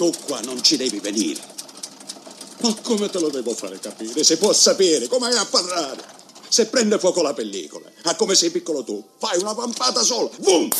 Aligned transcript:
tu 0.00 0.10
qua 0.24 0.40
non 0.40 0.62
ci 0.62 0.78
devi 0.78 0.98
venire. 0.98 1.38
Ma 2.62 2.74
come 2.82 3.10
te 3.10 3.18
lo 3.18 3.28
devo 3.28 3.52
fare 3.54 3.78
capire? 3.78 4.24
Se 4.24 4.38
può 4.38 4.50
sapere, 4.54 5.08
come 5.08 5.28
è 5.28 5.36
a 5.36 5.44
parlare? 5.44 6.02
Se 6.48 6.68
prende 6.68 6.98
fuoco 6.98 7.20
la 7.20 7.34
pellicola, 7.34 7.90
a 8.04 8.14
come 8.14 8.34
sei 8.34 8.50
piccolo 8.50 8.82
tu, 8.82 9.04
fai 9.18 9.38
una 9.38 9.54
pampata 9.54 10.02
sola, 10.02 10.30
boom! 10.38 10.70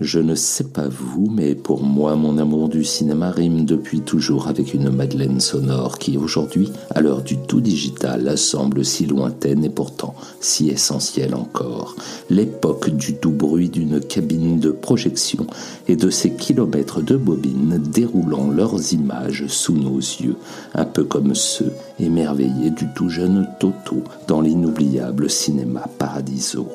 Je 0.00 0.20
ne 0.20 0.36
sais 0.36 0.64
pas 0.64 0.86
vous, 0.86 1.28
mais 1.28 1.56
pour 1.56 1.82
moi, 1.82 2.14
mon 2.14 2.38
amour 2.38 2.68
du 2.68 2.84
cinéma 2.84 3.32
rime 3.32 3.64
depuis 3.64 4.00
toujours 4.00 4.46
avec 4.46 4.72
une 4.72 4.90
Madeleine 4.90 5.40
sonore 5.40 5.98
qui, 5.98 6.16
aujourd'hui, 6.16 6.70
à 6.94 7.00
l'heure 7.00 7.22
du 7.22 7.36
tout 7.36 7.60
digital, 7.60 8.38
semble 8.38 8.84
si 8.84 9.06
lointaine 9.06 9.64
et 9.64 9.70
pourtant 9.70 10.14
si 10.40 10.68
essentielle 10.68 11.34
encore. 11.34 11.96
L'époque 12.30 12.90
du 12.90 13.14
doux 13.14 13.32
bruit 13.32 13.70
d'une 13.70 13.98
cabine 13.98 14.60
de 14.60 14.70
projection 14.70 15.48
et 15.88 15.96
de 15.96 16.10
ces 16.10 16.32
kilomètres 16.32 17.02
de 17.02 17.16
bobines 17.16 17.82
déroulant 17.92 18.50
leurs 18.50 18.92
images 18.92 19.46
sous 19.48 19.74
nos 19.74 19.98
yeux, 19.98 20.36
un 20.74 20.84
peu 20.84 21.02
comme 21.02 21.34
ceux 21.34 21.72
émerveillés 21.98 22.70
du 22.70 22.86
tout 22.94 23.08
jeune 23.08 23.48
Toto 23.58 24.04
dans 24.28 24.42
l'inoubliable 24.42 25.28
cinéma 25.28 25.88
Paradiso. 25.98 26.68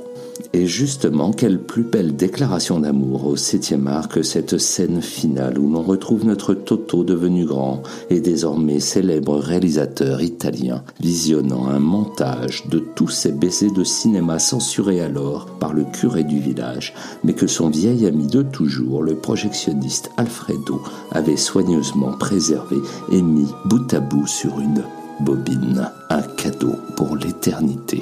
Et 0.54 0.68
justement, 0.68 1.32
quelle 1.32 1.60
plus 1.60 1.84
belle 1.84 2.16
déclaration 2.16 2.80
d'amour 2.80 3.28
au 3.28 3.36
septième 3.36 3.88
art 3.88 4.08
que 4.08 4.24
cette 4.24 4.58
scène 4.58 5.02
finale 5.02 5.58
où 5.58 5.72
l'on 5.72 5.82
retrouve 5.82 6.26
notre 6.26 6.54
Toto 6.54 7.04
devenu 7.04 7.46
grand 7.46 7.84
et 8.10 8.20
désormais 8.20 8.80
célèbre 8.80 9.38
réalisateur 9.38 10.22
italien, 10.22 10.84
visionnant 11.00 11.68
un 11.68 11.80
montage 11.80 12.68
de 12.68 12.80
tous 12.80 13.10
ces 13.10 13.32
baisers 13.32 13.72
de 13.72 13.84
cinéma 13.84 14.40
censurés 14.40 15.02
alors 15.02 15.48
par 15.60 15.74
le 15.74 15.86
curé 15.86 16.24
du 16.24 16.40
village, 16.40 16.94
mais 17.24 17.34
que 17.34 17.48
son 17.48 17.70
vieil 17.70 18.05
ami 18.05 18.27
de 18.27 18.41
toujours, 18.41 19.04
le 19.04 19.16
projectionniste 19.16 20.12
Alfredo, 20.18 20.82
avait 21.12 21.38
soigneusement 21.38 22.13
préservé 22.18 22.77
et 23.12 23.22
mis 23.22 23.48
bout 23.66 23.94
à 23.94 24.00
bout 24.00 24.27
sur 24.27 24.60
une 24.60 24.84
bobine, 25.20 25.90
un 26.10 26.22
cadeau 26.22 26.76
pour 26.96 27.16
l'éternité. 27.16 28.02